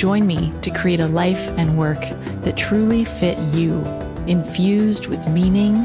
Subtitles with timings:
[0.00, 2.00] Join me to create a life and work
[2.40, 3.82] that truly fit you,
[4.26, 5.76] infused with meaning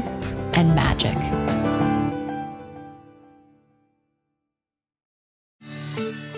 [0.54, 1.18] and magic.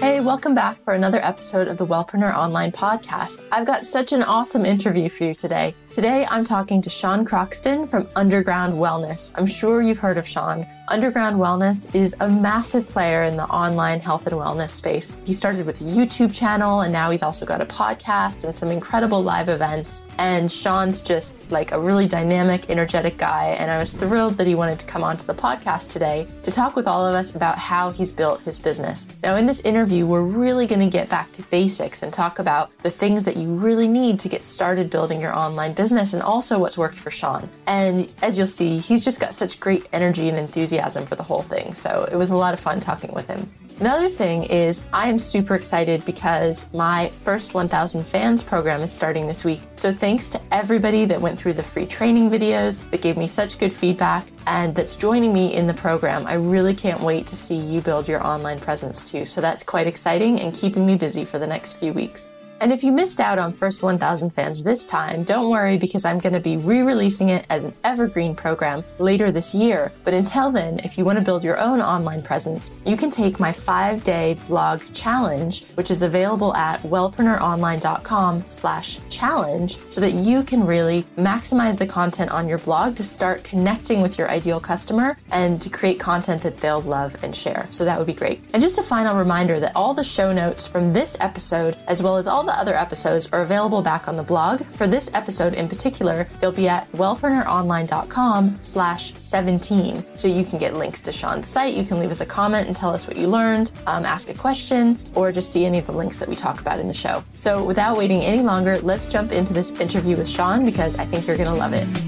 [0.01, 3.45] Hey, welcome back for another episode of the Wellpreneur Online Podcast.
[3.53, 5.77] I've got such an awesome interview for you today.
[5.95, 9.33] Today, I'm talking to Sean Croxton from Underground Wellness.
[9.37, 10.67] I'm sure you've heard of Sean.
[10.89, 15.15] Underground Wellness is a massive player in the online health and wellness space.
[15.25, 18.71] He started with a YouTube channel and now he's also got a podcast and some
[18.71, 20.01] incredible live events.
[20.19, 23.49] And Sean's just like a really dynamic, energetic guy.
[23.59, 26.75] And I was thrilled that he wanted to come onto the podcast today to talk
[26.75, 29.09] with all of us about how he's built his business.
[29.23, 32.77] Now, in this interview, we're really going to get back to basics and talk about
[32.83, 36.59] the things that you really need to get started building your online business and also
[36.59, 37.49] what's worked for Sean.
[37.67, 41.43] And as you'll see, he's just got such great energy and enthusiasm for the whole
[41.43, 41.73] thing.
[41.73, 43.49] So it was a lot of fun talking with him.
[43.81, 49.29] Another thing is, I am super excited because my first 1000 fans program is starting
[49.29, 49.61] this week.
[49.77, 53.57] So, thanks to everybody that went through the free training videos, that gave me such
[53.57, 56.27] good feedback, and that's joining me in the program.
[56.27, 59.25] I really can't wait to see you build your online presence too.
[59.25, 62.33] So, that's quite exciting and keeping me busy for the next few weeks.
[62.61, 66.19] And if you missed out on First 1000 Fans this time, don't worry because I'm
[66.19, 69.93] going to be re releasing it as an evergreen program later this year.
[70.05, 73.39] But until then, if you want to build your own online presence, you can take
[73.39, 80.43] my five day blog challenge, which is available at wellpreneuronline.com slash challenge so that you
[80.43, 85.17] can really maximize the content on your blog to start connecting with your ideal customer
[85.31, 87.69] and to create content that they'll love and share.
[87.71, 88.41] So that would be great.
[88.53, 92.17] And just a final reminder that all the show notes from this episode, as well
[92.17, 94.65] as all the other episodes are available back on the blog.
[94.65, 100.17] For this episode in particular, they'll be at wellpreneuronline.com slash 17.
[100.17, 101.75] So you can get links to Sean's site.
[101.75, 104.35] You can leave us a comment and tell us what you learned, um, ask a
[104.35, 107.23] question, or just see any of the links that we talk about in the show.
[107.37, 111.27] So without waiting any longer, let's jump into this interview with Sean because I think
[111.27, 112.08] you're going to love it.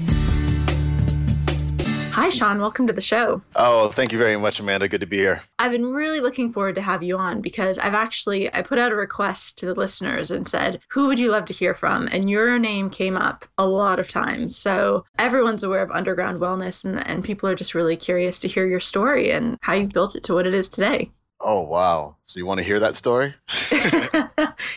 [2.21, 2.61] Hi, Sean.
[2.61, 3.41] Welcome to the show.
[3.55, 4.87] Oh, thank you very much, Amanda.
[4.87, 5.41] Good to be here.
[5.57, 8.91] I've been really looking forward to have you on because I've actually I put out
[8.91, 12.29] a request to the listeners and said, "Who would you love to hear from?" And
[12.29, 14.55] your name came up a lot of times.
[14.55, 18.67] So everyone's aware of Underground Wellness, and, and people are just really curious to hear
[18.67, 21.09] your story and how you've built it to what it is today.
[21.39, 22.17] Oh wow!
[22.27, 23.33] So you want to hear that story?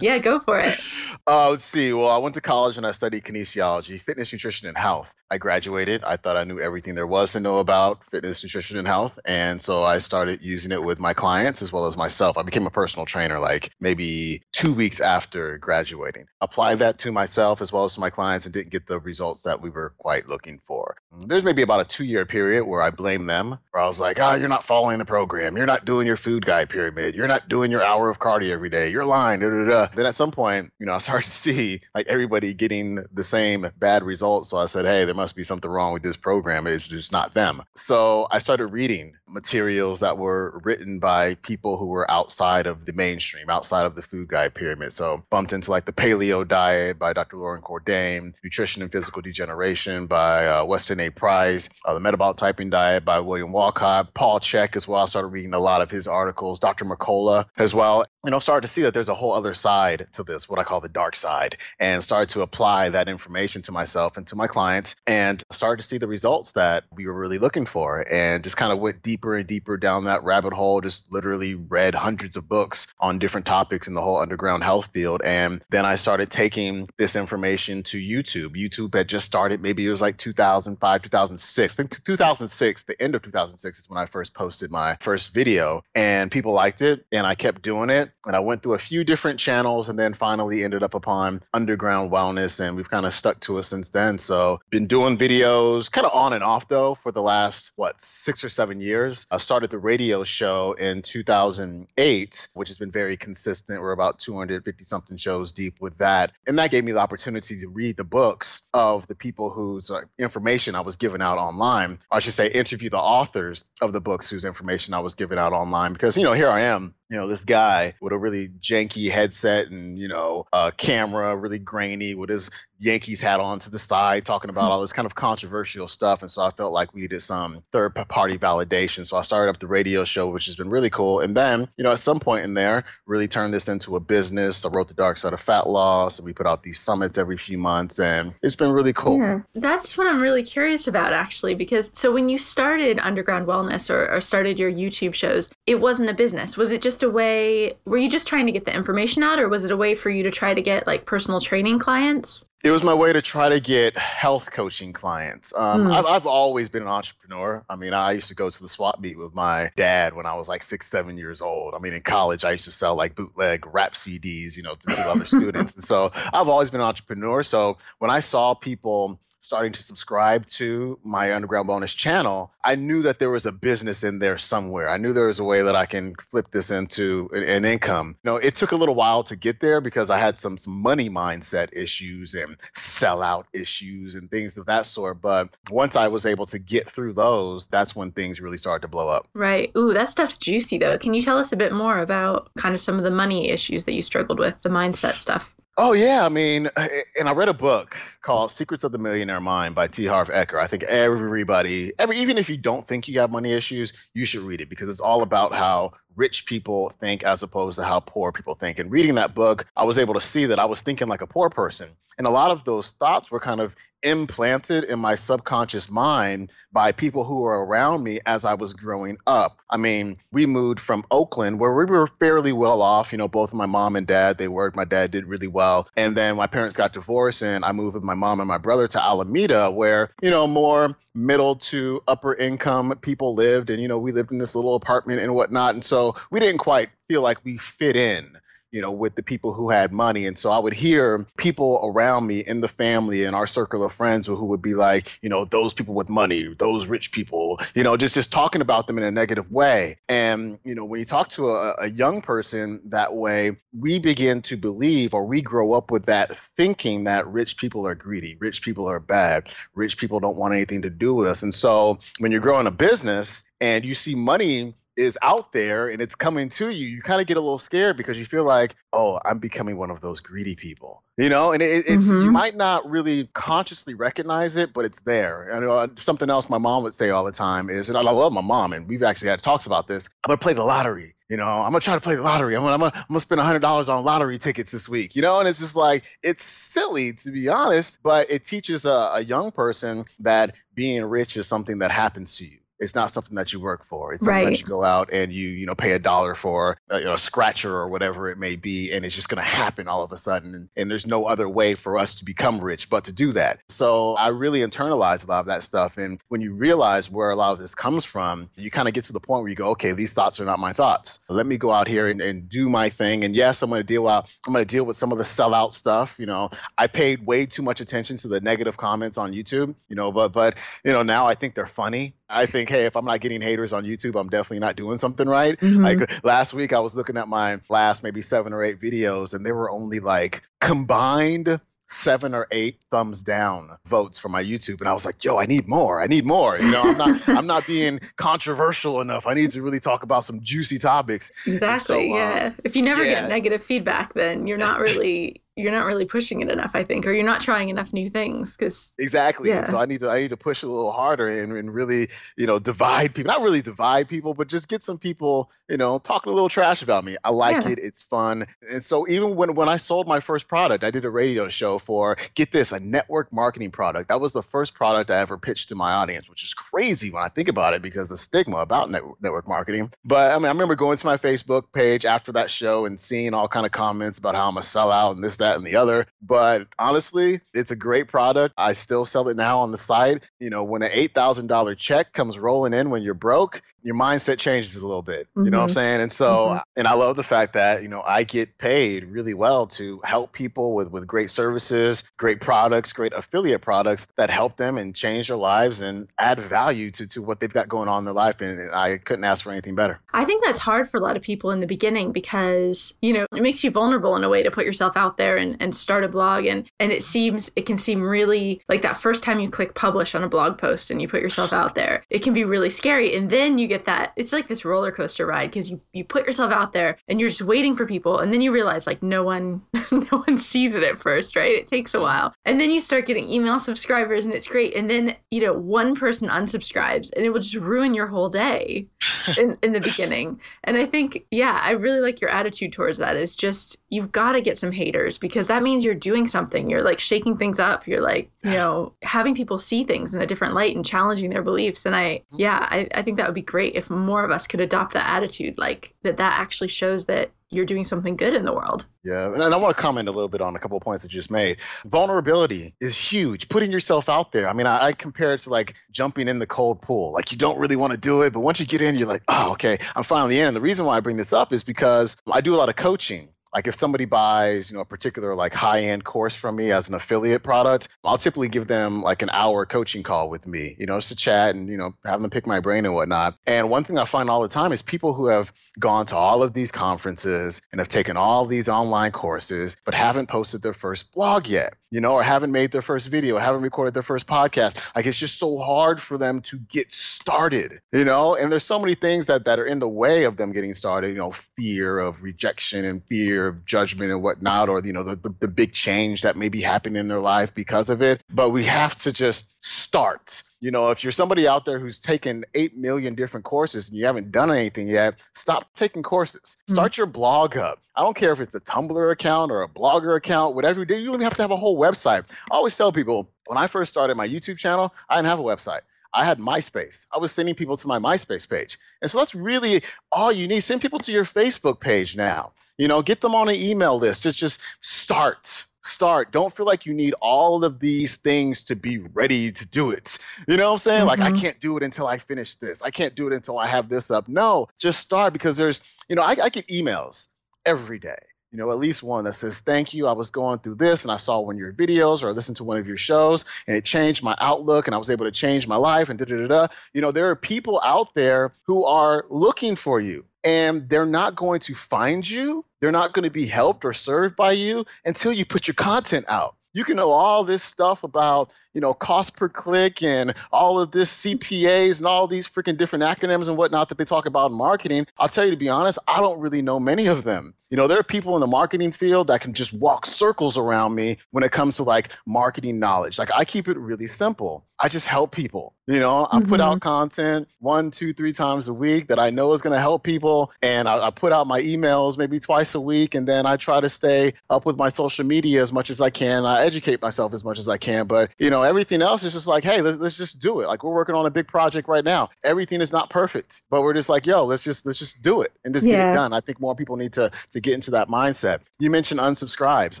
[0.00, 0.76] yeah, go for it.
[1.30, 1.92] Uh, let's see.
[1.92, 5.12] Well, I went to college and I studied kinesiology, fitness, nutrition, and health.
[5.30, 6.02] I graduated.
[6.02, 9.18] I thought I knew everything there was to know about fitness, nutrition, and health.
[9.26, 12.38] And so I started using it with my clients as well as myself.
[12.38, 16.28] I became a personal trainer like maybe two weeks after graduating.
[16.40, 19.42] Applied that to myself as well as to my clients and didn't get the results
[19.42, 20.96] that we were quite looking for.
[21.26, 24.20] There's maybe about a two year period where I blame them, where I was like,
[24.20, 25.56] oh, you're not following the program.
[25.56, 27.14] You're not doing your food guide pyramid.
[27.14, 28.90] You're not doing your hour of cardio every day.
[28.90, 29.40] You're lying.
[29.40, 29.88] Da, da, da.
[29.94, 33.70] Then at some point, you know, I started to see like everybody getting the same
[33.78, 34.50] bad results.
[34.50, 36.66] So I said, hey, there must be something wrong with this program.
[36.66, 37.62] It's just not them.
[37.74, 42.92] So I started reading materials that were written by people who were outside of the
[42.92, 44.92] mainstream, outside of the food guide pyramid.
[44.92, 47.36] So bumped into like the paleo diet by Dr.
[47.36, 51.10] Loren Cordain, nutrition and physical degeneration by uh, Weston A.
[51.10, 55.02] Price, uh, the metabolic typing diet by William Wolcott, Paul Chek as well.
[55.02, 56.84] I started reading a lot of his articles, Dr.
[56.84, 58.04] Mercola as well.
[58.24, 60.64] You know, started to see that there's a whole other side to this, what I
[60.64, 64.46] call the dark side, and started to apply that information to myself and to my
[64.46, 68.56] clients and started to see the results that we were really looking for and just
[68.56, 72.48] kind of went deeper and deeper down that rabbit hole, just literally read hundreds of
[72.48, 75.22] books on different topics in the whole underground health field.
[75.24, 78.56] And then I started taking this information to YouTube.
[78.56, 81.74] YouTube had just started, maybe it was like 2005, 2006.
[81.74, 85.82] I think 2006, the end of 2006 is when I first posted my first video.
[85.94, 87.04] And people liked it.
[87.12, 88.10] And I kept doing it.
[88.26, 92.10] And I went through a few different channels and then finally ended up upon Underground
[92.10, 92.60] Wellness.
[92.60, 94.18] And we've kind of stuck to it since then.
[94.18, 98.42] So, been doing videos kind of on and off though for the last, what, six
[98.42, 99.26] or seven years years.
[99.30, 103.80] I started the radio show in 2008, which has been very consistent.
[103.80, 106.32] We're about 250 something shows deep with that.
[106.46, 110.02] And that gave me the opportunity to read the books of the people whose uh,
[110.18, 111.98] information I was giving out online.
[112.10, 115.38] Or I should say, interview the authors of the books whose information I was giving
[115.38, 115.92] out online.
[115.92, 119.68] Because, you know, here I am you know, this guy with a really janky headset
[119.68, 122.50] and, you know, a camera, really grainy with his
[122.80, 124.72] Yankees hat on to the side, talking about hmm.
[124.72, 126.22] all this kind of controversial stuff.
[126.22, 129.06] And so I felt like we needed some third party validation.
[129.06, 131.20] So I started up the radio show, which has been really cool.
[131.20, 134.64] And then, you know, at some point in there, really turned this into a business.
[134.64, 137.36] I wrote The Dark Side of Fat Loss, and we put out these summits every
[137.36, 137.98] few months.
[137.98, 139.18] And it's been really cool.
[139.18, 139.40] Yeah.
[139.54, 144.08] That's what I'm really curious about, actually, because so when you started Underground Wellness or,
[144.12, 146.56] or started your YouTube shows, it wasn't a business.
[146.56, 149.48] Was it just a way, were you just trying to get the information out, or
[149.48, 152.44] was it a way for you to try to get like personal training clients?
[152.64, 155.52] it was my way to try to get health coaching clients.
[155.56, 155.96] Um, mm.
[155.96, 157.64] I've, I've, always been an entrepreneur.
[157.70, 160.34] I mean, I used to go to the swap meet with my dad when I
[160.34, 161.74] was like six, seven years old.
[161.74, 164.94] I mean, in college, I used to sell like bootleg rap CDs, you know, to,
[164.94, 165.76] to other students.
[165.76, 167.44] And so I've always been an entrepreneur.
[167.44, 173.02] So when I saw people starting to subscribe to my Underground Bonus channel, I knew
[173.02, 174.88] that there was a business in there somewhere.
[174.88, 178.16] I knew there was a way that I can flip this into an, income.
[178.22, 180.74] You know, it took a little while to get there because I had some, some
[180.74, 185.20] money mindset issues and sellout issues and things of that sort.
[185.20, 188.88] But once I was able to get through those, that's when things really started to
[188.88, 189.28] blow up.
[189.34, 189.72] Right.
[189.76, 190.98] Ooh, that stuff's juicy though.
[190.98, 193.84] Can you tell us a bit more about kind of some of the money issues
[193.84, 195.54] that you struggled with, the mindset stuff?
[195.80, 196.88] Oh yeah, I mean, uh,
[197.20, 200.06] and I read a book called "Secrets of the Millionaire Mind" by T.
[200.06, 200.60] Harv Eker.
[200.60, 204.40] I think everybody, every even if you don't think you have money issues, you should
[204.40, 208.32] read it because it's all about how rich people think as opposed to how poor
[208.32, 208.78] people think.
[208.78, 211.26] And reading that book, I was able to see that I was thinking like a
[211.26, 211.90] poor person.
[212.18, 216.92] And a lot of those thoughts were kind of implanted in my subconscious mind by
[216.92, 219.58] people who were around me as I was growing up.
[219.70, 223.12] I mean, we moved from Oakland where we were fairly well off.
[223.12, 224.76] You know, both my mom and dad, they worked.
[224.76, 225.88] My dad did really well.
[225.96, 228.88] And then my parents got divorced and I moved with my mom and my brother
[228.88, 233.70] to Alameda where, you know, more middle to upper income people lived.
[233.70, 235.74] And, you know, we lived in this little apartment and whatnot.
[235.74, 238.38] And so we didn't quite feel like we fit in
[238.70, 240.26] you know, with the people who had money.
[240.26, 243.92] And so I would hear people around me in the family and our circle of
[243.92, 247.82] friends who would be like, you know, those people with money, those rich people, you
[247.82, 249.98] know, just just talking about them in a negative way.
[250.08, 254.42] And, you know, when you talk to a, a young person that way, we begin
[254.42, 258.62] to believe or we grow up with that thinking that rich people are greedy, rich
[258.62, 261.42] people are bad, rich people don't want anything to do with us.
[261.42, 266.02] And so when you're growing a business and you see money is out there and
[266.02, 268.74] it's coming to you, you kind of get a little scared because you feel like,
[268.92, 271.52] oh, I'm becoming one of those greedy people, you know.
[271.52, 272.24] And it, it's mm-hmm.
[272.24, 275.48] you might not really consciously recognize it, but it's there.
[275.50, 278.32] And uh, something else my mom would say all the time is, and I love
[278.32, 280.08] my mom, and we've actually had talks about this.
[280.24, 281.14] I'm gonna play the lottery.
[281.30, 282.56] You know, I'm gonna try to play the lottery.
[282.56, 285.14] I'm gonna, I'm gonna, I'm gonna spend hundred dollars on lottery tickets this week.
[285.14, 289.10] You know, and it's just like it's silly to be honest, but it teaches a,
[289.14, 293.34] a young person that being rich is something that happens to you it's not something
[293.34, 294.12] that you work for.
[294.12, 294.50] It's something right.
[294.50, 297.04] that you go out and you, you know, pay a dollar for, a, uh, you
[297.04, 300.02] know, a scratcher or whatever it may be, and it's just going to happen all
[300.02, 300.54] of a sudden.
[300.54, 303.60] And, and, there's no other way for us to become rich but to do that.
[303.68, 305.98] So I really internalized a lot of that stuff.
[305.98, 309.04] And when you realize where a lot of this comes from, you kind of get
[309.04, 311.18] to the point where you go, okay, these thoughts are not my thoughts.
[311.28, 313.22] Let me go out here and, and do my thing.
[313.22, 314.12] And yes, I'm going to deal with,
[314.46, 316.14] I'm going to deal with some of the sellout stuff.
[316.18, 316.48] You know,
[316.78, 319.74] I paid way too much attention to the negative comments on YouTube.
[319.88, 322.96] You know, but but you know now I think they're funny I think, hey, if
[322.96, 325.58] I'm not getting haters on YouTube, I'm definitely not doing something right.
[325.58, 325.84] Mm-hmm.
[325.84, 329.44] Like last week, I was looking at my last maybe seven or eight videos, and
[329.44, 331.60] there were only like combined
[331.90, 335.46] seven or eight thumbs down votes for my YouTube, and I was like, "Yo, I
[335.46, 336.00] need more.
[336.00, 339.26] I need more." You know, I'm not, I'm not being controversial enough.
[339.26, 341.30] I need to really talk about some juicy topics.
[341.46, 341.84] Exactly.
[341.84, 342.52] So, yeah.
[342.52, 343.22] Uh, if you never yeah.
[343.22, 347.04] get negative feedback, then you're not really you're not really pushing it enough, I think,
[347.04, 348.56] or you're not trying enough new things.
[348.56, 349.64] Because exactly, yeah.
[349.64, 352.46] so I need to I need to push a little harder and, and really, you
[352.46, 353.32] know, divide people.
[353.32, 356.80] Not really divide people, but just get some people, you know, talking a little trash
[356.80, 357.16] about me.
[357.24, 357.72] I like yeah.
[357.72, 357.78] it.
[357.80, 358.46] It's fun.
[358.70, 361.78] And so even when when I sold my first product, I did a radio show
[361.78, 364.08] for get this a network marketing product.
[364.08, 367.22] That was the first product I ever pitched to my audience, which is crazy when
[367.22, 369.92] I think about it because the stigma about net, network marketing.
[370.04, 373.34] But I mean, I remember going to my Facebook page after that show and seeing
[373.34, 375.76] all kind of comments about how I'm a sellout and this that that, and the
[375.76, 376.06] other.
[376.22, 378.54] But honestly, it's a great product.
[378.58, 380.28] I still sell it now on the site.
[380.40, 384.76] You know, when an $8,000 check comes rolling in when you're broke, your mindset changes
[384.76, 385.26] a little bit.
[385.28, 385.44] Mm-hmm.
[385.46, 385.74] You know what I'm mm-hmm.
[385.74, 386.00] saying?
[386.02, 386.58] And so, mm-hmm.
[386.76, 390.32] and I love the fact that, you know, I get paid really well to help
[390.32, 395.28] people with, with great services, great products, great affiliate products that help them and change
[395.28, 398.40] their lives and add value to, to what they've got going on in their life.
[398.40, 400.00] And I couldn't ask for anything better.
[400.12, 403.26] I think that's hard for a lot of people in the beginning because, you know,
[403.34, 406.04] it makes you vulnerable in a way to put yourself out there and, and start
[406.04, 406.44] a blog.
[406.44, 410.14] And and it seems it can seem really like that first time you click publish
[410.14, 413.14] on a blog post and you put yourself out there it can be really scary.
[413.14, 416.26] And then you get that it's like this roller coaster ride because you you put
[416.26, 418.18] yourself out there and you're just waiting for people.
[418.18, 421.54] And then you realize like no one no one sees it at first right?
[421.54, 422.34] It takes a while.
[422.44, 424.74] And then you start getting email subscribers and it's great.
[424.74, 428.86] And then you know one person unsubscribes and it will just ruin your whole day
[429.36, 430.40] in, in the beginning.
[430.64, 433.16] And i think yeah i really like your attitude towards that.
[433.16, 436.82] Is just you've got to get some haters because that means you're doing something you're
[436.82, 440.54] like shaking things up you're like you know having people see things in a different
[440.54, 443.74] light and challenging their beliefs and i yeah i, I think that would be great
[443.74, 447.64] if more of us could adopt that attitude like that that actually shows that you're
[447.64, 448.86] doing something good in the world.
[449.04, 451.12] Yeah, and I want to comment a little bit on a couple of points that
[451.12, 451.56] you just made.
[451.86, 453.48] Vulnerability is huge.
[453.48, 454.48] Putting yourself out there.
[454.48, 457.12] I mean, I, I, compare it to like jumping in the cold pool.
[457.12, 459.22] Like you don't really want to do it, but once you get in, you're like,
[459.28, 460.46] oh, okay, I'm finally in.
[460.46, 462.76] And the reason why I bring this up is because I do a lot of
[462.76, 466.70] coaching like if somebody buys you know a particular like high end course from me
[466.70, 470.76] as an affiliate product i'll typically give them like an hour coaching call with me
[470.78, 473.34] you know just to chat and you know have them pick my brain and whatnot.
[473.46, 476.42] And one thing i find all the time is people who have gone to all
[476.42, 481.12] of these conferences and have taken all these online courses but haven't posted their first
[481.12, 484.76] blog yet you know or haven't made their first video haven't recorded their first podcast.
[484.94, 488.34] Like it's just so hard for them to get started you know?
[488.34, 491.08] And there's so many things that that are in the way of them getting started
[491.08, 495.04] you know fear of rejection and fear fear of judgment and whatnot, or you know
[495.04, 498.22] the, the, the big change that may be happening in their life because of it.
[498.30, 500.42] But we have to just start.
[500.60, 504.04] You know, if you're somebody out there who's taken 8 million different courses and you
[504.04, 506.40] haven't done anything yet, stop taking courses.
[506.42, 506.74] Mm-hmm.
[506.74, 507.00] Start mm-hmm.
[507.00, 507.80] your blog up.
[507.94, 510.96] I don't care if it's a Tumblr account or a blogger account, whatever you do,
[510.96, 512.24] you don't even have to have a whole website.
[512.50, 515.44] I always tell people when I first started my YouTube channel, I didn't have a
[515.44, 515.82] website.
[516.14, 517.06] I had MySpace.
[517.12, 518.78] I was sending people to my MySpace page.
[519.02, 520.60] And so that's really all you need.
[520.60, 522.52] Send people to your Facebook page now.
[522.78, 524.22] You know, get them on an email list.
[524.22, 525.64] Just just start.
[525.82, 526.32] Start.
[526.32, 530.18] Don't feel like you need all of these things to be ready to do it.
[530.46, 530.98] You know what I'm saying?
[531.00, 531.08] Mm-hmm.
[531.08, 531.40] Like I mm-hmm.
[531.40, 532.82] can't do it until I finish this.
[532.82, 534.28] I can't do it until I have this up.
[534.28, 537.28] No, just start because there's, you know, I, I get emails
[537.64, 538.18] every day
[538.50, 540.06] you know, at least one that says, Thank you.
[540.06, 542.56] I was going through this and I saw one of your videos or I listened
[542.58, 545.30] to one of your shows and it changed my outlook and I was able to
[545.32, 546.68] change my life and da da da.
[546.94, 551.36] You know, there are people out there who are looking for you and they're not
[551.36, 552.64] going to find you.
[552.80, 556.24] They're not going to be helped or served by you until you put your content
[556.28, 560.78] out you can know all this stuff about you know cost per click and all
[560.78, 564.52] of this cpas and all these freaking different acronyms and whatnot that they talk about
[564.52, 565.04] in marketing.
[565.18, 567.52] I'll tell you to be honest i don't really know many of them.
[567.70, 570.94] You know there are people in the marketing field that can just walk circles around
[570.94, 573.18] me when it comes to like marketing knowledge.
[573.18, 575.74] Like i keep it really simple I just help people.
[575.88, 576.50] You know, I mm-hmm.
[576.50, 576.88] put out mm-hmm.
[576.88, 580.52] content one, two, three times a week that I know is going to help people.
[580.60, 583.14] And I, I, put out my emails maybe twice a week.
[583.14, 586.10] And then I try to stay up with my social media as much as I
[586.10, 586.44] can.
[586.44, 588.06] I educate myself as much as I can.
[588.06, 590.66] But, you know, everything else is just like, hey, let's, let's just do it.
[590.66, 592.28] Like we're working on a big project right now.
[592.44, 595.52] Everything is not perfect, but we're just like, yo, let's just, let's just do it
[595.64, 595.96] and just yeah.
[595.96, 596.34] get it done.
[596.34, 598.60] I think more people need to, to get into that mindset.
[598.78, 600.00] You mentioned unsubscribes.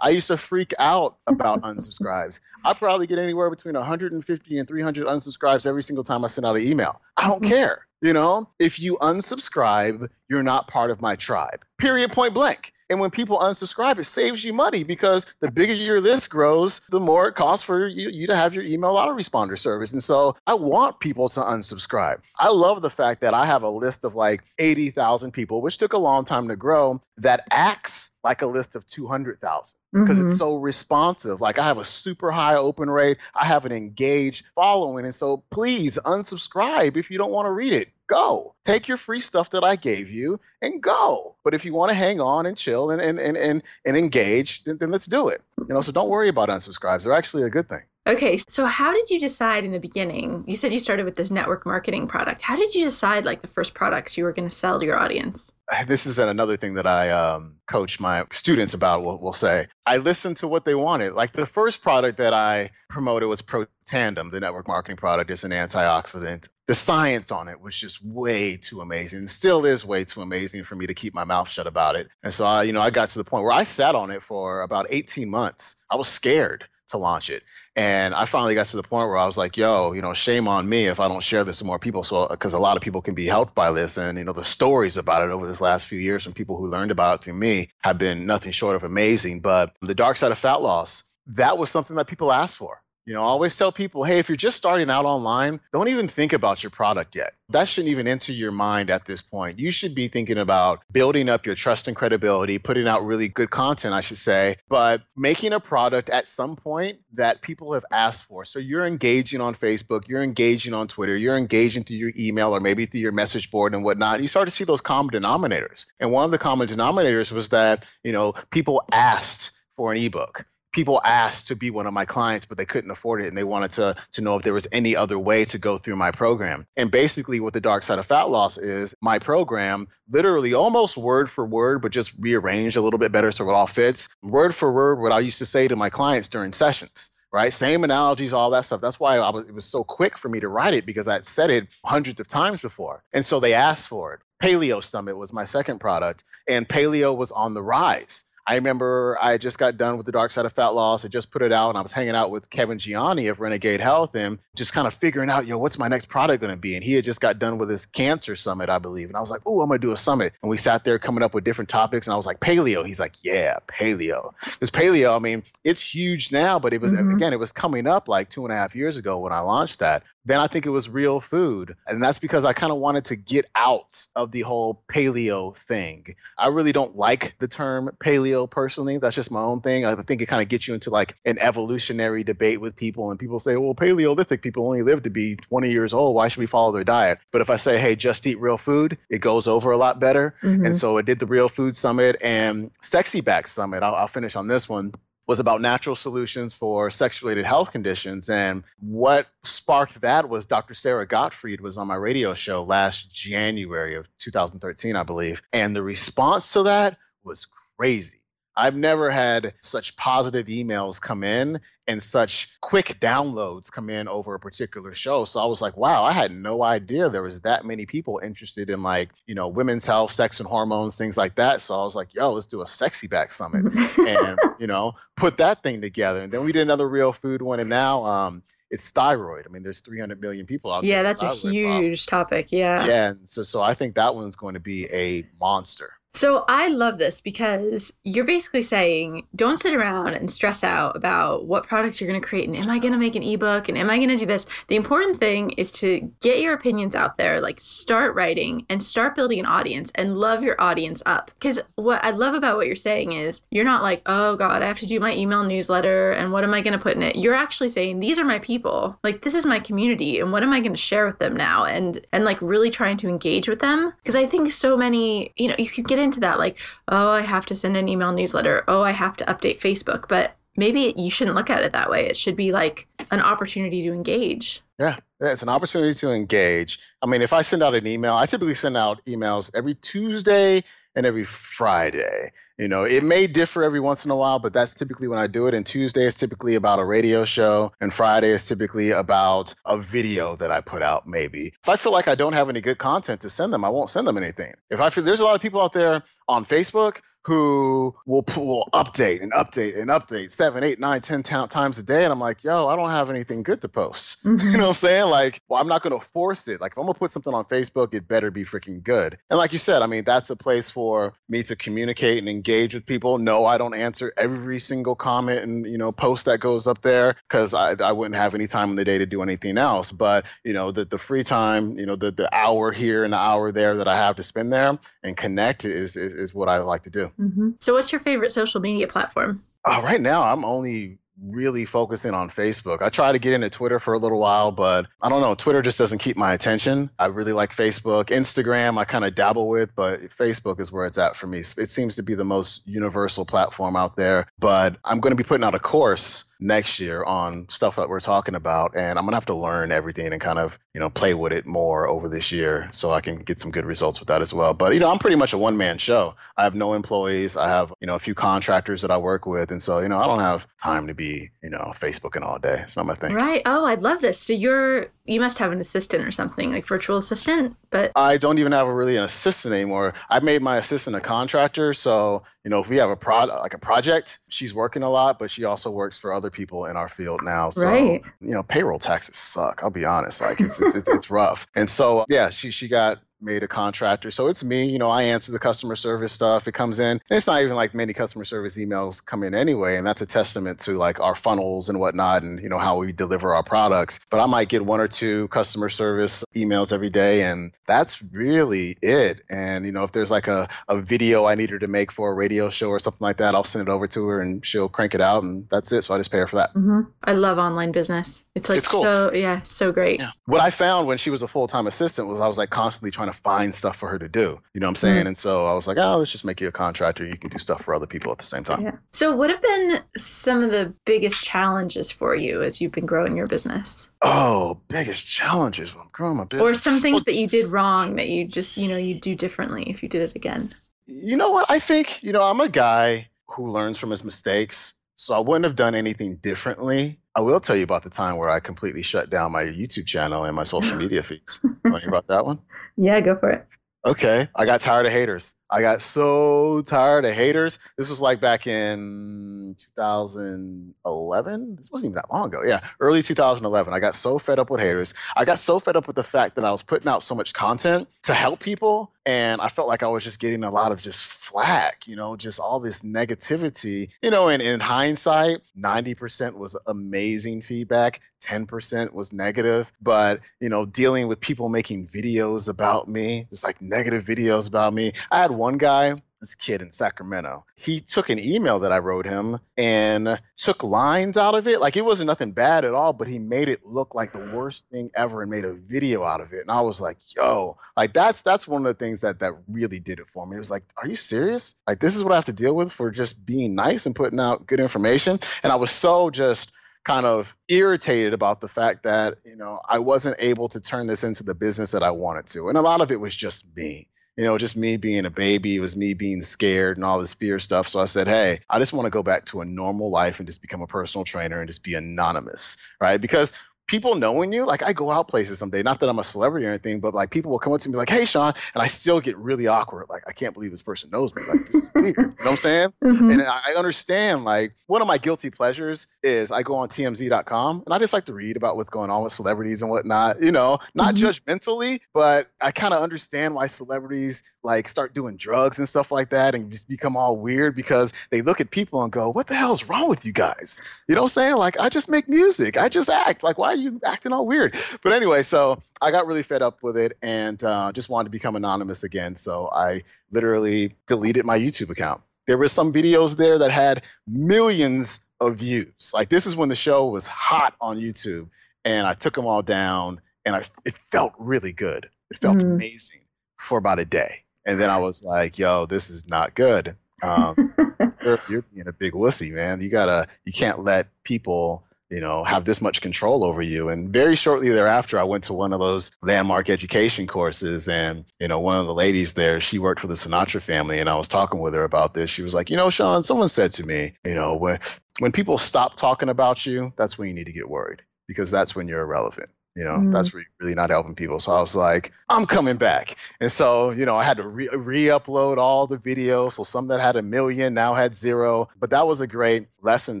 [0.00, 2.40] I used to freak out about unsubscribes.
[2.64, 6.46] I probably get anywhere between 150 and and 300 unsubscribes every single time I send
[6.46, 7.00] out an email.
[7.18, 7.50] I don't mm-hmm.
[7.50, 7.86] care.
[8.00, 11.64] You know, if you unsubscribe, you're not part of my tribe.
[11.78, 12.72] Period, point blank.
[12.90, 17.00] And when people unsubscribe, it saves you money because the bigger your list grows, the
[17.00, 19.92] more it costs for you, you, to have your email autoresponder service.
[19.92, 22.20] And so I want people to unsubscribe.
[22.38, 25.92] I love the fact that I have a list of like 80,000 people, which took
[25.92, 30.28] a long time to grow, that acts like a list of 200,000 because mm-hmm.
[30.28, 31.40] it's so responsive.
[31.40, 35.04] Like I have a super high open rate, I have an engaged following.
[35.04, 37.90] And so please unsubscribe if you don't want to read it.
[38.06, 38.54] Go.
[38.64, 41.36] Take your free stuff that I gave you and go.
[41.42, 44.64] But if you want to hang on and chill and and and and, and engage,
[44.64, 45.42] then, then let's do it.
[45.58, 47.04] You know, so don't worry about unsubscribes.
[47.04, 47.82] They're actually a good thing.
[48.06, 50.44] Okay, so how did you decide in the beginning?
[50.46, 52.42] You said you started with this network marketing product.
[52.42, 54.98] How did you decide like the first products you were going to sell to your
[54.98, 55.50] audience?
[55.86, 59.02] this is another thing that I um, coach my students about.
[59.02, 61.14] Will will say I listened to what they wanted.
[61.14, 65.30] Like the first product that I promoted was Protandim, the network marketing product.
[65.30, 66.48] It's an antioxidant.
[66.66, 69.26] The science on it was just way too amazing.
[69.26, 72.08] Still is way too amazing for me to keep my mouth shut about it.
[72.22, 74.22] And so I, you know, I got to the point where I sat on it
[74.22, 75.76] for about 18 months.
[75.90, 77.42] I was scared to launch it.
[77.76, 80.46] And I finally got to the point where I was like, yo, you know, shame
[80.46, 82.04] on me if I don't share this with more people.
[82.04, 83.96] So, because a lot of people can be helped by this.
[83.96, 86.66] And, you know, the stories about it over this last few years from people who
[86.66, 89.40] learned about it through me have been nothing short of amazing.
[89.40, 92.83] But the dark side of fat loss, that was something that people asked for.
[93.06, 96.08] You know, I always tell people, hey, if you're just starting out online, don't even
[96.08, 97.34] think about your product yet.
[97.50, 99.58] That shouldn't even enter your mind at this point.
[99.58, 103.50] You should be thinking about building up your trust and credibility, putting out really good
[103.50, 108.24] content, I should say, but making a product at some point that people have asked
[108.24, 108.42] for.
[108.46, 112.60] So you're engaging on Facebook, you're engaging on Twitter, you're engaging through your email or
[112.60, 114.22] maybe through your message board and whatnot.
[114.22, 115.84] You start to see those common denominators.
[116.00, 120.46] And one of the common denominators was that, you know, people asked for an ebook
[120.74, 123.44] people asked to be one of my clients, but they couldn't afford it, and they
[123.44, 126.66] wanted to to know if there was any other way to go through my program.
[126.76, 131.30] And basically, what the dark side of fat loss is, my program, literally almost word
[131.30, 134.08] for word, but just rearranged a little bit better so it all fits.
[134.22, 137.52] Word for word, what I used to say to my clients during sessions right?
[137.52, 138.80] Same analogies, all that stuff.
[138.80, 141.50] That's why was, it was so quick for me to write it because I'd said
[141.50, 143.02] it hundreds of times before.
[143.12, 144.20] And so they asked for it.
[144.40, 148.24] Paleo Summit was my second product, and paleo was on the rise.
[148.46, 151.04] I remember I just got done with the Dark Side of Fat Loss.
[151.04, 153.80] I just put it out, and I was hanging out with Kevin Gianni of Renegade
[153.80, 156.60] Health, and just kind of figuring out, you know, what's my next product going to
[156.60, 156.74] be.
[156.74, 159.30] And he had just got done with his cancer summit, I believe, and I was
[159.30, 160.34] like, oh, I'm going to do a summit.
[160.42, 162.86] And we sat there coming up with different topics, and I was like, paleo.
[162.86, 164.34] He's like, yeah, paleo.
[164.44, 167.14] Because paleo, I mean, it's huge now, but it was mm-hmm.
[167.14, 169.78] again, it was coming up like two and a half years ago when I launched
[169.80, 170.02] that.
[170.26, 171.76] Then I think it was real food.
[171.86, 176.14] And that's because I kind of wanted to get out of the whole paleo thing.
[176.38, 178.98] I really don't like the term paleo personally.
[178.98, 179.84] That's just my own thing.
[179.84, 183.10] I think it kind of gets you into like an evolutionary debate with people.
[183.10, 186.14] And people say, well, Paleolithic people only live to be 20 years old.
[186.14, 187.18] Why should we follow their diet?
[187.30, 190.34] But if I say, hey, just eat real food, it goes over a lot better.
[190.42, 190.66] Mm-hmm.
[190.66, 193.82] And so I did the Real Food Summit and Sexy Back Summit.
[193.82, 194.92] I'll, I'll finish on this one
[195.26, 201.06] was about natural solutions for sex-related health conditions and what sparked that was dr Sara
[201.06, 206.52] gottfried was on my radio show last january of 2013 i believe and the response
[206.52, 208.22] to that was crazy
[208.56, 214.34] I've never had such positive emails come in and such quick downloads come in over
[214.34, 215.24] a particular show.
[215.24, 218.70] So I was like, wow, I had no idea there was that many people interested
[218.70, 221.60] in like, you know, women's health, sex and hormones, things like that.
[221.60, 223.66] So I was like, yo, let's do a sexy back summit
[223.98, 226.22] and, you know, put that thing together.
[226.22, 227.60] And then we did another real food one.
[227.60, 229.46] And now um, it's thyroid.
[229.46, 231.12] I mean, there's 300 million people out yeah, there.
[231.12, 232.50] Yeah, that's a huge topic.
[232.50, 232.86] Yeah.
[232.86, 233.10] Yeah.
[233.10, 235.92] And so, so I think that one's going to be a monster.
[236.14, 241.46] So I love this because you're basically saying don't sit around and stress out about
[241.46, 243.76] what products you're going to create and am I going to make an ebook and
[243.76, 244.46] am I going to do this?
[244.68, 249.16] The important thing is to get your opinions out there, like start writing and start
[249.16, 251.32] building an audience and love your audience up.
[251.34, 254.68] Because what I love about what you're saying is you're not like, oh God, I
[254.68, 257.16] have to do my email newsletter and what am I going to put in it?
[257.16, 258.96] You're actually saying these are my people.
[259.02, 261.64] Like this is my community and what am I going to share with them now?
[261.64, 263.92] And and like really trying to engage with them.
[263.98, 266.56] Because I think so many, you know, you can get into that like
[266.88, 268.62] oh i have to send an email newsletter.
[268.68, 270.08] Oh i have to update facebook.
[270.08, 272.06] But maybe you shouldn't look at it that way.
[272.06, 274.62] It should be like an opportunity to engage.
[274.78, 274.98] Yeah.
[275.20, 276.78] It's an opportunity to engage.
[277.02, 280.62] I mean if i send out an email i typically send out emails every tuesday
[280.94, 282.30] and every Friday.
[282.58, 285.26] You know, it may differ every once in a while, but that's typically when I
[285.26, 285.54] do it.
[285.54, 290.36] And Tuesday is typically about a radio show, and Friday is typically about a video
[290.36, 291.52] that I put out, maybe.
[291.62, 293.90] If I feel like I don't have any good content to send them, I won't
[293.90, 294.54] send them anything.
[294.70, 298.68] If I feel there's a lot of people out there on Facebook who will will
[298.72, 302.44] update and update and update seven, eight, nine, ten times a day, and I'm like,
[302.44, 304.22] yo, I don't have anything good to post.
[304.24, 304.44] Mm-hmm.
[304.54, 305.10] You know what I'm saying?
[305.10, 306.60] Like, well, I'm not going to force it.
[306.60, 309.18] Like, if I'm gonna put something on Facebook, it better be freaking good.
[309.30, 312.74] And like you said, I mean, that's a place for me to communicate and engage
[312.74, 313.18] with people.
[313.18, 317.16] No, I don't answer every single comment and you know post that goes up there
[317.28, 319.90] because I, I wouldn't have any time in the day to do anything else.
[319.90, 323.18] But you know, the the free time, you know, the the hour here and the
[323.18, 326.58] hour there that I have to spend there and connect is is, is what I
[326.58, 327.10] like to do.
[327.20, 327.50] Mm-hmm.
[327.60, 329.42] So, what's your favorite social media platform?
[329.64, 332.82] Uh, right now, I'm only really focusing on Facebook.
[332.82, 335.34] I tried to get into Twitter for a little while, but I don't know.
[335.34, 336.90] Twitter just doesn't keep my attention.
[336.98, 338.06] I really like Facebook.
[338.06, 341.40] Instagram, I kind of dabble with, but Facebook is where it's at for me.
[341.56, 344.26] It seems to be the most universal platform out there.
[344.38, 348.00] But I'm going to be putting out a course next year on stuff that we're
[348.00, 350.90] talking about and i'm going to have to learn everything and kind of you know
[350.90, 354.08] play with it more over this year so i can get some good results with
[354.08, 354.54] that as well.
[354.54, 356.14] But you know i'm pretty much a one man show.
[356.36, 357.36] I have no employees.
[357.36, 359.98] I have you know a few contractors that i work with and so you know
[359.98, 362.60] i don't have time to be you know facebooking all day.
[362.62, 363.14] It's not my thing.
[363.14, 363.42] Right.
[363.46, 364.18] Oh i love this.
[364.18, 368.38] So you're you must have an assistant or something like virtual assistant but i don't
[368.38, 369.94] even have a really an assistant anymore.
[370.10, 373.54] I made my assistant a contractor so you know if we have a product like
[373.54, 376.88] a project she's working a lot but she also works for other people in our
[376.88, 377.50] field now.
[377.50, 378.02] So, right.
[378.20, 379.60] you know, payroll taxes suck.
[379.62, 380.20] I'll be honest.
[380.20, 381.46] Like it's, it's, it's, it's rough.
[381.54, 384.10] And so, yeah, she, she got made a contractor.
[384.10, 386.46] So it's me, you know, I answer the customer service stuff.
[386.46, 387.00] It comes in.
[387.08, 389.76] And it's not even like many customer service emails come in anyway.
[389.76, 392.92] And that's a testament to like our funnels and whatnot and, you know, how we
[392.92, 393.98] deliver our products.
[394.10, 397.22] But I might get one or two customer service emails every day.
[397.22, 399.22] And that's really it.
[399.30, 402.10] And, you know, if there's like a, a video I need her to make for
[402.10, 404.68] a radio show or something like that, I'll send it over to her and she'll
[404.68, 405.22] crank it out.
[405.22, 405.84] And that's it.
[405.84, 406.50] So I just pay her for that.
[406.54, 406.80] Mm-hmm.
[407.04, 408.22] I love online business.
[408.34, 408.82] It's like it's cool.
[408.82, 410.00] so, yeah, so great.
[410.00, 410.10] Yeah.
[410.26, 412.90] What I found when she was a full time assistant was I was like constantly
[412.90, 414.40] trying to find stuff for her to do.
[414.52, 414.98] You know what I'm saying?
[414.98, 415.06] Mm-hmm.
[415.08, 417.04] And so I was like, oh, let's just make you a contractor.
[417.06, 418.62] You can do stuff for other people at the same time.
[418.62, 418.76] Yeah.
[418.92, 423.16] So, what have been some of the biggest challenges for you as you've been growing
[423.16, 423.88] your business?
[424.02, 426.50] Oh, biggest challenges when I'm growing my business.
[426.50, 429.14] Or some things well, that you did wrong that you just, you know, you do
[429.14, 430.54] differently if you did it again.
[430.86, 431.46] You know what?
[431.48, 434.74] I think, you know, I'm a guy who learns from his mistakes.
[434.96, 437.00] So I wouldn't have done anything differently.
[437.16, 440.24] I will tell you about the time where I completely shut down my YouTube channel
[440.24, 441.38] and my social media feeds.
[441.42, 442.40] Want to hear about that one?
[442.76, 443.46] Yeah, go for it.
[443.84, 444.28] Okay.
[444.34, 445.34] I got tired of haters.
[445.54, 447.60] I got so tired of haters.
[447.78, 451.56] This was like back in 2011.
[451.56, 452.42] This wasn't even that long ago.
[452.44, 453.72] Yeah, early 2011.
[453.72, 454.94] I got so fed up with haters.
[455.14, 457.34] I got so fed up with the fact that I was putting out so much
[457.34, 458.90] content to help people.
[459.06, 462.16] And I felt like I was just getting a lot of just flack, you know,
[462.16, 463.92] just all this negativity.
[464.02, 469.70] You know, and in hindsight, 90% was amazing feedback, 10% was negative.
[469.82, 474.72] But, you know, dealing with people making videos about me, just like negative videos about
[474.72, 474.92] me.
[475.10, 479.04] I had one guy, this kid in Sacramento, he took an email that I wrote
[479.04, 481.60] him and took lines out of it.
[481.60, 484.68] Like it wasn't nothing bad at all, but he made it look like the worst
[484.70, 486.40] thing ever and made a video out of it.
[486.40, 489.78] And I was like, yo, like that's that's one of the things that that really
[489.78, 490.36] did it for me.
[490.36, 491.56] It was like, are you serious?
[491.66, 494.18] Like this is what I have to deal with for just being nice and putting
[494.18, 495.20] out good information.
[495.42, 496.52] And I was so just
[496.84, 501.04] kind of irritated about the fact that you know I wasn't able to turn this
[501.04, 503.88] into the business that I wanted to, and a lot of it was just me
[504.16, 505.56] you know, just me being a baby.
[505.56, 507.68] It was me being scared and all this fear stuff.
[507.68, 510.28] So I said, hey, I just want to go back to a normal life and
[510.28, 513.00] just become a personal trainer and just be anonymous, right?
[513.00, 513.32] Because
[513.66, 516.50] people knowing you, like I go out places someday, not that I'm a celebrity or
[516.50, 519.00] anything, but like people will come up to me like, hey, Sean, and I still
[519.00, 519.86] get really awkward.
[519.88, 521.22] Like, I can't believe this person knows me.
[521.26, 521.96] Like, this is weird.
[521.96, 522.72] You know what I'm saying?
[522.84, 523.10] Mm-hmm.
[523.10, 527.74] And I understand, like, one of my guilty pleasures is I go on TMZ.com and
[527.74, 530.58] I just like to read about what's going on with celebrities and whatnot, you know,
[530.74, 531.06] not mm-hmm.
[531.06, 536.10] judgmentally, but I kind of understand why celebrities like start doing drugs and stuff like
[536.10, 539.34] that and just become all weird because they look at people and go, what the
[539.34, 540.60] hell's wrong with you guys?
[540.88, 541.36] You know what I'm saying?
[541.36, 542.56] Like, I just make music.
[542.56, 543.22] I just act.
[543.22, 544.54] Like, why are you acting all weird?
[544.82, 548.10] But anyway, so I got really fed up with it and uh, just wanted to
[548.10, 549.16] become anonymous again.
[549.16, 552.02] So I literally deleted my YouTube account.
[552.26, 555.92] There were some videos there that had millions of views.
[555.94, 558.28] Like this is when the show was hot on YouTube,
[558.64, 561.88] and I took them all down, and I it felt really good.
[562.10, 562.54] It felt mm.
[562.54, 563.02] amazing
[563.38, 567.54] for about a day, and then I was like, "Yo, this is not good." Um,
[568.02, 569.60] you're, you're being a big wussy, man.
[569.60, 571.64] You gotta, you can't let people
[571.94, 573.68] you know, have this much control over you.
[573.68, 577.68] And very shortly thereafter, I went to one of those landmark education courses.
[577.68, 580.80] And, you know, one of the ladies there, she worked for the Sinatra family.
[580.80, 582.10] And I was talking with her about this.
[582.10, 584.58] She was like, you know, Sean, someone said to me, you know, when,
[584.98, 588.56] when people stop talking about you, that's when you need to get worried because that's
[588.56, 589.30] when you're irrelevant.
[589.54, 589.92] You know, mm.
[589.92, 591.20] that's really, really not helping people.
[591.20, 592.96] So I was like, I'm coming back.
[593.20, 596.32] And so, you know, I had to re upload all the videos.
[596.32, 598.48] So some that had a million now had zero.
[598.58, 600.00] But that was a great lesson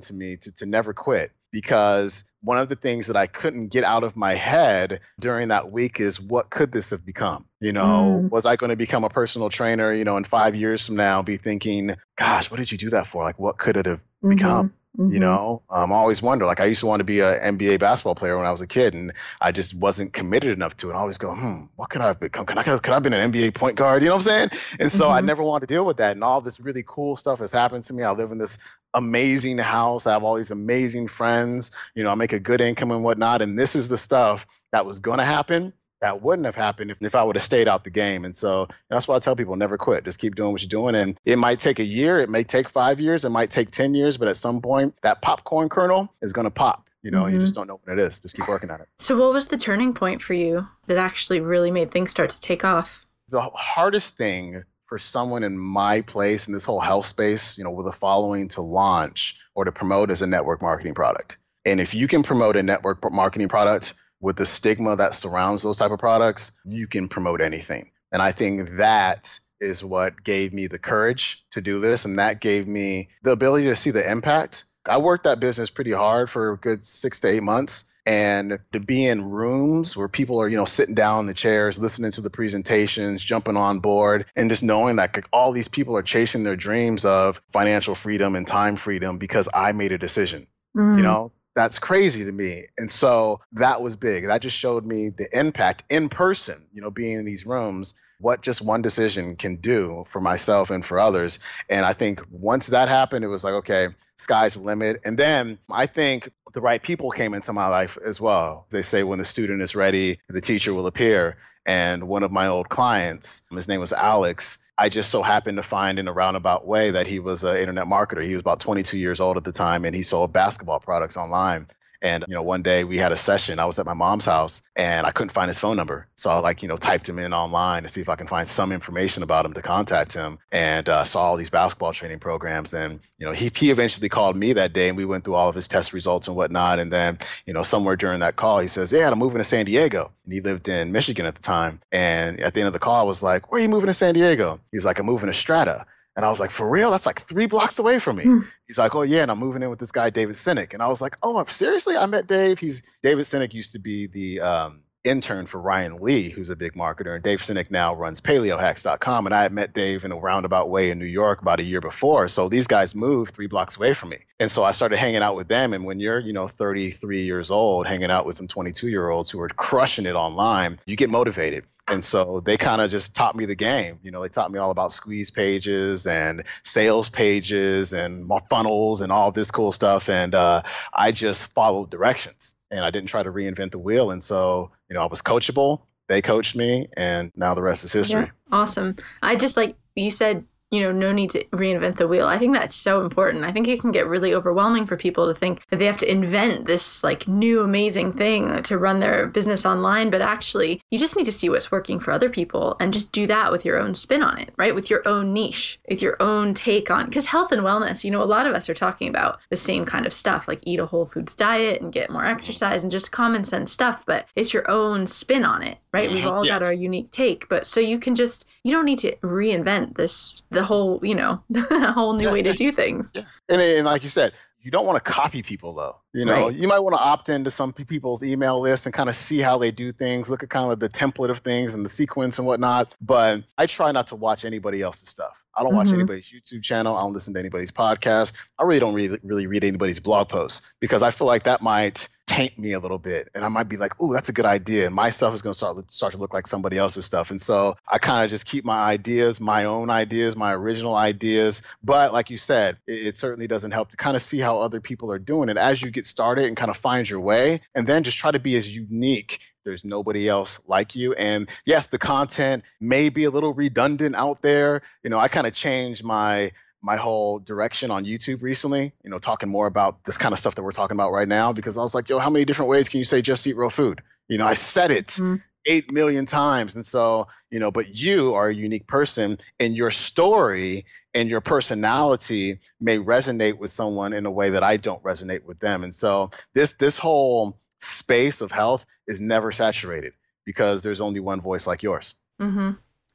[0.00, 3.84] to me to, to never quit because one of the things that I couldn't get
[3.84, 7.46] out of my head during that week is what could this have become?
[7.60, 8.30] You know, mm.
[8.30, 11.22] was I going to become a personal trainer, you know, in five years from now,
[11.22, 13.22] be thinking, gosh, what did you do that for?
[13.22, 14.30] Like, what could it have mm-hmm.
[14.30, 14.74] become?
[14.98, 15.12] Mm-hmm.
[15.12, 16.44] You know, um, I always wonder.
[16.44, 18.66] Like, I used to want to be an NBA basketball player when I was a
[18.66, 20.94] kid, and I just wasn't committed enough to it.
[20.94, 22.46] I always go, hmm, what could I have become?
[22.46, 24.02] Can I could I have been an NBA point guard?
[24.02, 24.60] You know what I'm saying?
[24.80, 25.14] And so mm-hmm.
[25.14, 26.12] I never wanted to deal with that.
[26.12, 28.02] And all this really cool stuff has happened to me.
[28.02, 28.58] I live in this
[28.94, 30.06] amazing house.
[30.06, 31.70] I have all these amazing friends.
[31.94, 33.42] You know, I make a good income and whatnot.
[33.42, 35.72] And this is the stuff that was going to happen
[36.04, 38.26] that wouldn't have happened if, if I would have stayed out the game.
[38.26, 40.04] And so that's why I tell people never quit.
[40.04, 40.94] Just keep doing what you're doing.
[40.94, 43.94] And it might take a year, it may take five years, it might take 10
[43.94, 46.90] years, but at some point, that popcorn kernel is going to pop.
[47.02, 47.34] You know, mm-hmm.
[47.34, 48.20] you just don't know what it is.
[48.20, 48.88] Just keep working at it.
[48.98, 52.40] So, what was the turning point for you that actually really made things start to
[52.40, 53.04] take off?
[53.28, 57.70] The hardest thing for someone in my place in this whole health space, you know,
[57.70, 61.36] with a following to launch or to promote as a network marketing product.
[61.64, 65.78] And if you can promote a network marketing product with the stigma that surrounds those
[65.78, 67.90] type of products, you can promote anything.
[68.12, 72.04] And I think that is what gave me the courage to do this.
[72.04, 74.64] And that gave me the ability to see the impact.
[74.86, 77.84] I worked that business pretty hard for a good six to eight months.
[78.06, 81.78] And to be in rooms where people are, you know, sitting down in the chairs,
[81.78, 86.02] listening to the presentations, jumping on board, and just knowing that all these people are
[86.02, 90.46] chasing their dreams of financial freedom and time freedom because I made a decision.
[90.76, 90.96] Mm.
[90.96, 92.66] You know, that's crazy to me.
[92.78, 94.26] And so that was big.
[94.26, 98.40] That just showed me the impact in person, you know, being in these rooms, what
[98.40, 101.38] just one decision can do for myself and for others.
[101.68, 104.98] And I think once that happened, it was like, okay, sky's the limit.
[105.04, 108.66] And then I think the right people came into my life as well.
[108.70, 111.36] They say when the student is ready, the teacher will appear.
[111.66, 115.62] And one of my old clients, his name was Alex, I just so happened to
[115.62, 118.24] find in a roundabout way that he was an internet marketer.
[118.24, 121.68] He was about 22 years old at the time and he sold basketball products online.
[122.04, 123.58] And, you know, one day we had a session.
[123.58, 126.06] I was at my mom's house and I couldn't find his phone number.
[126.16, 128.46] So I like, you know, typed him in online to see if I can find
[128.46, 132.74] some information about him to contact him and uh, saw all these basketball training programs.
[132.74, 135.48] And, you know, he, he eventually called me that day and we went through all
[135.48, 136.78] of his test results and whatnot.
[136.78, 139.64] And then, you know, somewhere during that call, he says, Yeah, I'm moving to San
[139.64, 140.10] Diego.
[140.24, 141.80] And he lived in Michigan at the time.
[141.90, 143.94] And at the end of the call, I was like, Where are you moving to
[143.94, 144.60] San Diego?
[144.72, 145.86] He's like, I'm moving to Strata.
[146.16, 146.92] And I was like, for real?
[146.92, 148.24] That's like three blocks away from me.
[148.24, 148.46] Mm.
[148.68, 150.72] He's like, oh yeah, and I'm moving in with this guy, David Sinek.
[150.72, 151.96] And I was like, oh, seriously?
[151.96, 152.60] I met Dave.
[152.60, 156.72] He's David Sinek used to be the um, intern for Ryan Lee, who's a big
[156.72, 157.14] marketer.
[157.14, 159.26] And Dave Sinek now runs paleohacks.com.
[159.26, 161.80] And I had met Dave in a roundabout way in New York about a year
[161.80, 162.26] before.
[162.28, 164.18] So these guys moved three blocks away from me.
[164.40, 165.72] And so I started hanging out with them.
[165.72, 169.30] And when you're, you know, 33 years old, hanging out with some 22 year olds
[169.30, 171.64] who are crushing it online, you get motivated.
[171.88, 173.98] And so they kind of just taught me the game.
[174.02, 179.12] You know, they taught me all about squeeze pages and sales pages and funnels and
[179.12, 180.08] all this cool stuff.
[180.08, 180.62] And uh,
[180.94, 184.10] I just followed directions and I didn't try to reinvent the wheel.
[184.10, 185.82] And so, you know, I was coachable.
[186.08, 188.22] They coached me, and now the rest is history.
[188.22, 188.96] Yeah, awesome.
[189.22, 192.26] I just like you said you know, no need to reinvent the wheel.
[192.26, 193.44] I think that's so important.
[193.44, 196.10] I think it can get really overwhelming for people to think that they have to
[196.10, 201.16] invent this like new amazing thing to run their business online, but actually, you just
[201.16, 203.94] need to see what's working for other people and just do that with your own
[203.94, 204.74] spin on it, right?
[204.74, 208.22] With your own niche, with your own take on cuz health and wellness, you know,
[208.22, 210.86] a lot of us are talking about the same kind of stuff, like eat a
[210.86, 214.68] whole foods diet and get more exercise and just common sense stuff, but it's your
[214.70, 216.10] own spin on it, right?
[216.10, 219.14] We've all got our unique take, but so you can just you don't need to
[219.16, 222.50] reinvent this the whole you know a whole new yeah, way yeah.
[222.50, 223.22] to do things yeah.
[223.50, 226.54] and, and like you said you don't want to copy people though you know right.
[226.54, 229.58] you might want to opt into some people's email list and kind of see how
[229.58, 232.46] they do things look at kind of the template of things and the sequence and
[232.46, 235.94] whatnot but i try not to watch anybody else's stuff I don't watch mm-hmm.
[235.94, 236.96] anybody's YouTube channel.
[236.96, 238.32] I don't listen to anybody's podcast.
[238.58, 242.08] I really don't really, really read anybody's blog posts because I feel like that might
[242.26, 244.86] taint me a little bit and i might be like oh that's a good idea
[244.86, 247.40] and my stuff is going to start start to look like somebody else's stuff and
[247.40, 252.14] so i kind of just keep my ideas my own ideas my original ideas but
[252.14, 255.12] like you said it, it certainly doesn't help to kind of see how other people
[255.12, 258.02] are doing it as you get started and kind of find your way and then
[258.02, 262.62] just try to be as unique there's nobody else like you and yes the content
[262.80, 266.50] may be a little redundant out there you know i kind of changed my
[266.84, 270.54] my whole direction on YouTube recently, you know, talking more about this kind of stuff
[270.54, 272.90] that we're talking about right now because I was like, yo, how many different ways
[272.90, 274.02] can you say just eat real food?
[274.28, 275.36] You know, I said it mm-hmm.
[275.64, 276.74] 8 million times.
[276.74, 281.40] And so, you know, but you are a unique person and your story and your
[281.40, 285.84] personality may resonate with someone in a way that I don't resonate with them.
[285.84, 290.12] And so this this whole space of health is never saturated
[290.44, 292.14] because there's only one voice like yours.
[292.40, 292.72] Mm-hmm.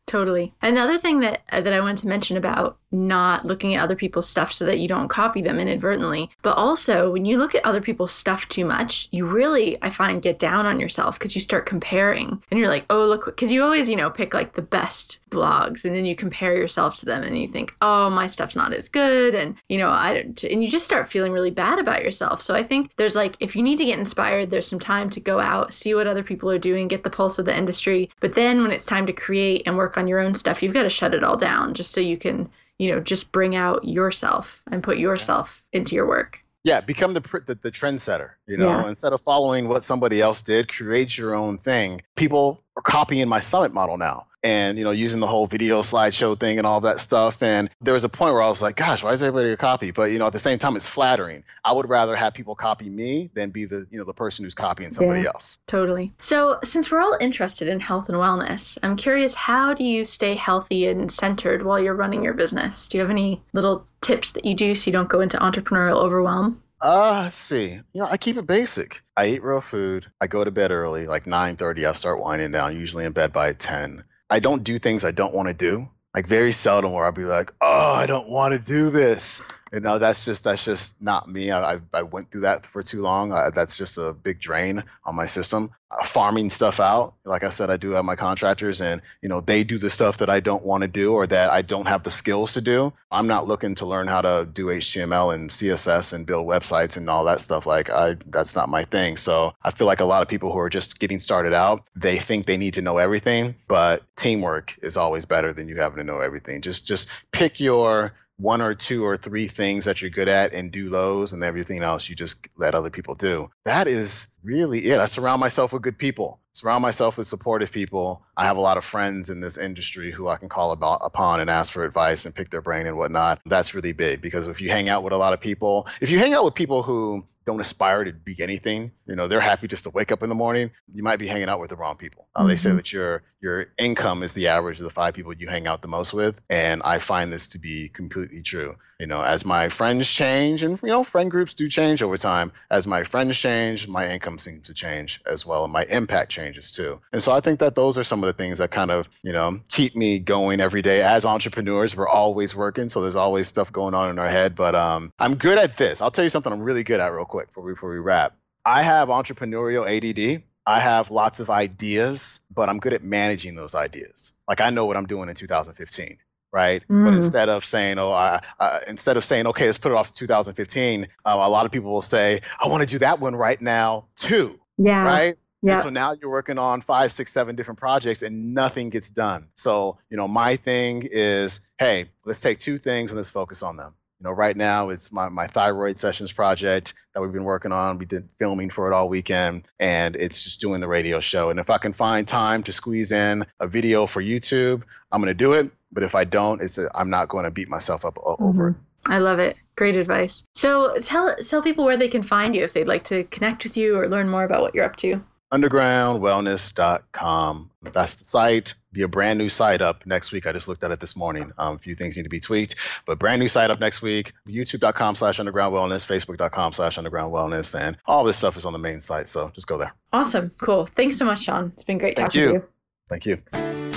[0.08, 0.56] Totally.
[0.62, 4.30] Another thing that uh, that I wanted to mention about not looking at other people's
[4.30, 7.82] stuff so that you don't copy them inadvertently, but also when you look at other
[7.82, 11.66] people's stuff too much, you really I find get down on yourself because you start
[11.66, 15.20] comparing and you're like, "Oh, look because you always, you know, pick like the best
[15.30, 18.74] blogs and then you compare yourself to them and you think, "Oh, my stuff's not
[18.74, 22.04] as good." And, you know, I don't and you just start feeling really bad about
[22.04, 22.42] yourself.
[22.42, 25.20] So I think there's like if you need to get inspired, there's some time to
[25.20, 28.10] go out, see what other people are doing, get the pulse of the industry.
[28.20, 30.84] But then when it's time to create and work on your own stuff, you've got
[30.84, 32.50] to shut it all down just so you can,
[32.80, 36.44] you know, just bring out yourself and put yourself into your work.
[36.64, 38.32] Yeah, become the the, the trendsetter.
[38.48, 38.88] You know, yeah.
[38.88, 42.02] instead of following what somebody else did, create your own thing.
[42.16, 46.40] People are copying my summit model now and you know using the whole video slideshow
[46.40, 47.44] thing and all that stuff.
[47.44, 49.92] And there was a point where i was like gosh why is everybody a copy?
[49.92, 51.44] But you know at the same time it's flattering.
[51.66, 54.56] I would rather have people copy me than be the you know the person who's
[54.56, 55.60] copying somebody yeah, else.
[55.68, 56.14] totally.
[56.20, 60.36] So since we're all interested in health and wellness i'm curious how do you stay
[60.36, 62.88] healthy and centered while you're running your business?
[62.88, 65.98] Do you have any little tips that you do so you don't go into entrepreneurial
[65.98, 67.72] overwhelm uh, let's see.
[67.94, 69.02] You know, I keep it basic.
[69.18, 70.08] I eat real food.
[70.22, 71.88] I go to bed early, like 9:30.
[71.88, 74.04] I start winding down, usually in bed by 10.
[74.30, 75.90] I don't do things I don't want to do.
[76.16, 79.42] Like very seldom where I'll be like, oh, I don't want to do this.
[79.72, 81.52] You know that's just that's just not me.
[81.52, 83.32] I, I went through that for too long.
[83.32, 85.72] Uh, that's just a big drain on my system.
[85.92, 89.42] Uh, farming stuff out like i said i do have my contractors and you know
[89.42, 92.04] they do the stuff that i don't want to do or that i don't have
[92.04, 92.94] the skills to do.
[93.10, 97.10] I'm not looking to learn how to do html and css and build websites and
[97.10, 99.18] all that stuff like i that's not my thing.
[99.18, 102.20] So i feel like a lot of people who are just getting started out they
[102.20, 106.04] think they need to know everything but teamwork is always better than you having to
[106.04, 106.62] know everything.
[106.62, 110.72] Just just pick your one or two or three things that you're good at and
[110.72, 113.50] do those and everything else you just let other people do.
[113.66, 115.00] That is really it.
[115.00, 116.40] I surround myself with good people.
[116.54, 118.24] Surround myself with supportive people.
[118.38, 121.42] I have a lot of friends in this industry who i can call about, upon
[121.42, 123.42] and ask for advice and pick their brain and whatnot.
[123.46, 126.18] That's really big because if you hang out with a lot of people if you
[126.18, 128.92] hang out with people who don't aspire to be anything.
[129.08, 130.70] You know, they're happy just to wake up in the morning.
[130.94, 132.28] You might be hanging out with the wrong people.
[132.36, 132.50] Uh, mm-hmm.
[132.50, 132.78] They say mm-hmm.
[132.78, 135.88] that your your income is the average of the five people you hang out the
[135.88, 138.76] most with, and I find this to be completely true.
[139.00, 142.52] You know, as my friends change, and you know, friend groups do change over time.
[142.70, 146.70] As my friends change, my income seems to change as well, and my impact changes
[146.70, 147.00] too.
[147.14, 149.32] And so I think that those are some of the things that kind of you
[149.32, 151.02] know keep me going every day.
[151.02, 154.54] As entrepreneurs, we're always working, so there's always stuff going on in our head.
[154.54, 156.02] But um, I'm good at this.
[156.02, 158.00] I'll tell you something I'm really good at real quick quick before we, before we
[158.00, 158.36] wrap.
[158.66, 160.44] I have entrepreneurial ADD.
[160.66, 164.34] I have lots of ideas, but I'm good at managing those ideas.
[164.48, 166.18] Like I know what I'm doing in 2015,
[166.52, 166.84] right?
[166.90, 167.06] Mm.
[167.06, 170.10] But instead of saying, oh, I, I, instead of saying, okay, let's put it off
[170.10, 173.36] to 2015, uh, a lot of people will say, I want to do that one
[173.36, 174.60] right now too.
[174.78, 175.04] Yeah.
[175.04, 175.38] Right.
[175.62, 175.82] Yeah.
[175.82, 179.48] So now you're working on five, six, seven different projects and nothing gets done.
[179.56, 183.78] So, you know, my thing is, hey, let's take two things and let's focus on
[183.78, 183.96] them.
[184.20, 187.98] You know, right now it's my, my thyroid sessions project that we've been working on.
[187.98, 191.50] We did filming for it all weekend, and it's just doing the radio show.
[191.50, 195.30] And if I can find time to squeeze in a video for YouTube, I'm going
[195.30, 195.72] to do it.
[195.94, 198.80] But if I don't, it's a, I'm not going to beat myself up over mm-hmm.
[198.80, 198.86] it.
[199.06, 199.56] I love it.
[199.78, 200.44] Great advice.
[200.54, 203.78] So tell tell people where they can find you if they'd like to connect with
[203.78, 207.72] you or learn more about what you're up to undergroundwellness.com.
[207.94, 208.74] That's the site.
[208.92, 210.48] Be a brand new site up next week.
[210.48, 211.52] I just looked at it this morning.
[211.58, 214.34] Um, a few things need to be tweaked, but brand new site up next week.
[214.48, 218.80] YouTube.com slash underground wellness, Facebook.com slash underground wellness, and all this stuff is on the
[218.80, 219.28] main site.
[219.28, 219.94] So just go there.
[220.12, 220.52] Awesome.
[220.60, 220.88] Cool.
[220.88, 221.72] Thanks so much, Sean.
[221.76, 222.48] It's been great Thank talking you.
[222.48, 222.64] to you.
[223.08, 223.89] Thank you.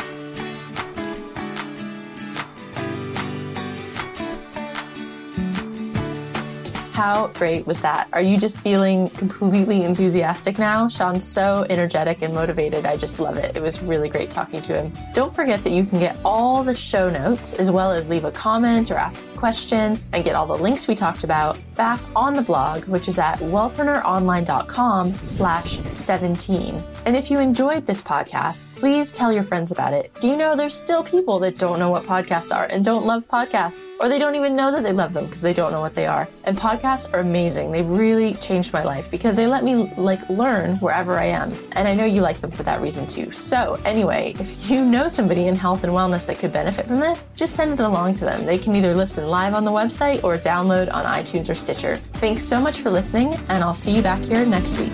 [6.93, 8.07] How great was that?
[8.13, 10.89] Are you just feeling completely enthusiastic now?
[10.89, 12.85] Sean's so energetic and motivated.
[12.85, 13.57] I just love it.
[13.57, 14.93] It was really great talking to him.
[15.15, 18.31] Don't forget that you can get all the show notes as well as leave a
[18.31, 22.43] comment or ask question and get all the links we talked about back on the
[22.43, 26.81] blog, which is at wellpreneuronline.com slash 17.
[27.07, 30.13] And if you enjoyed this podcast, please tell your friends about it.
[30.21, 33.27] Do you know there's still people that don't know what podcasts are and don't love
[33.27, 35.95] podcasts, or they don't even know that they love them because they don't know what
[35.95, 36.29] they are.
[36.45, 37.73] And podcasts are amazing.
[37.73, 41.53] They've really changed my life because they let me like learn wherever I am.
[41.73, 43.33] And I know you like them for that reason too.
[43.33, 47.25] So anyway, if you know somebody in health and wellness that could benefit from this,
[47.35, 48.47] just send it along to them.
[48.47, 51.97] They can either listen live on the website or download on iTunes or Stitcher.
[52.21, 54.93] Thanks so much for listening, and I'll see you back here next week.